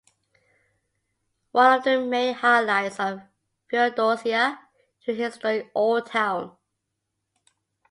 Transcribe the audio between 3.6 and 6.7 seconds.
Feodosia is its historic old town.